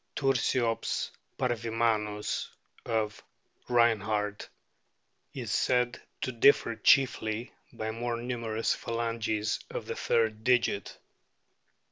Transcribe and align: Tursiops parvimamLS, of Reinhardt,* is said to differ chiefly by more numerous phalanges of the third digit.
Tursiops 0.15 1.11
parvimamLS, 1.37 2.49
of 2.87 3.21
Reinhardt,* 3.69 4.49
is 5.35 5.51
said 5.51 6.01
to 6.21 6.31
differ 6.31 6.75
chiefly 6.75 7.53
by 7.71 7.91
more 7.91 8.19
numerous 8.19 8.73
phalanges 8.73 9.59
of 9.69 9.85
the 9.85 9.95
third 9.95 10.43
digit. 10.43 10.97